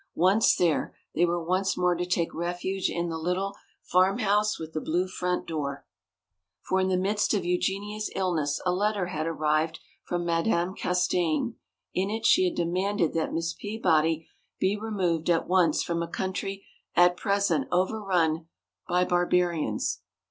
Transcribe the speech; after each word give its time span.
Once 0.15 0.55
there, 0.55 0.95
they 1.13 1.27
were 1.27 1.45
once 1.45 1.77
more 1.77 1.93
to 1.93 2.07
take 2.07 2.33
refuge 2.33 2.89
in 2.89 3.09
the 3.09 3.19
little 3.19 3.55
"Farmhouse 3.83 4.57
with 4.57 4.73
the 4.73 4.81
Blue 4.81 5.07
Front 5.07 5.45
Door." 5.45 5.85
For 6.63 6.79
in 6.81 6.87
the 6.87 6.97
midst 6.97 7.35
of 7.35 7.45
Eugenia's 7.45 8.11
illness 8.15 8.59
a 8.65 8.73
letter 8.73 9.05
had 9.09 9.27
arrived 9.27 9.79
from 10.03 10.25
Madame 10.25 10.73
Castaigne. 10.75 11.51
In 11.93 12.09
it 12.09 12.25
she 12.25 12.45
had 12.45 12.55
demanded 12.55 13.13
that 13.13 13.31
Miss 13.31 13.53
Peabody 13.53 14.27
be 14.59 14.75
removed 14.75 15.29
at 15.29 15.47
once 15.47 15.83
from 15.83 16.01
a 16.01 16.07
country 16.07 16.65
at 16.95 17.15
present 17.15 17.67
overrun 17.71 18.47
by 18.89 19.05
barbarians. 19.05 20.01